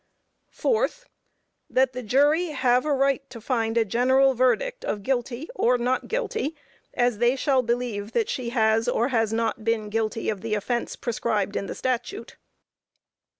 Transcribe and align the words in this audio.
Fourth 0.49 1.07
That 1.69 1.93
the 1.93 2.01
jury 2.01 2.45
have 2.47 2.85
a 2.87 2.91
right 2.91 3.21
to 3.29 3.39
find 3.39 3.77
a 3.77 3.85
general 3.85 4.33
verdict 4.33 4.83
of 4.83 5.03
guilty 5.03 5.47
or 5.53 5.77
not 5.77 6.07
guilty, 6.07 6.55
as 6.95 7.19
they 7.19 7.35
shall 7.35 7.61
believe 7.61 8.11
that 8.13 8.27
she 8.27 8.49
has 8.49 8.87
or 8.87 9.09
has 9.09 9.31
not 9.31 9.63
been 9.63 9.89
guilty 9.89 10.27
of 10.27 10.41
the 10.41 10.55
offense 10.55 10.95
prescribed 10.95 11.55
in 11.55 11.67
the 11.67 11.75
statute. 11.75 12.37